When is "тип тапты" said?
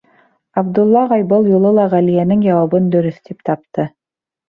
3.31-3.91